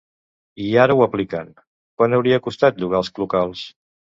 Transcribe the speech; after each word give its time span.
I 0.67 0.69
ara 0.83 0.95
ho 0.99 1.03
apliquen: 1.07 1.51
Quan 2.01 2.17
hauria 2.21 2.41
costat 2.49 2.83
llogar 2.85 3.03
els 3.05 3.17
locals? 3.25 3.67